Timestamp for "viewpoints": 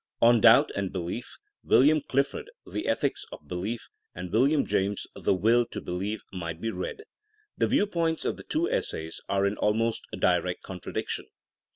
7.67-8.25